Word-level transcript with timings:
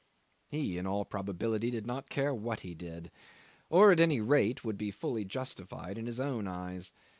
He, 0.47 0.79
in 0.79 0.87
all 0.87 1.05
probability, 1.05 1.69
did 1.69 1.85
not 1.85 2.09
care 2.09 2.33
what 2.33 2.61
he 2.61 2.73
did, 2.73 3.11
or 3.69 3.91
at 3.91 3.99
any 3.99 4.19
rate 4.19 4.63
would 4.65 4.75
be 4.75 4.89
fully 4.89 5.25
justified 5.25 5.95
in 5.95 6.07
his 6.07 6.19
own 6.19 6.47
eyes. 6.47 6.91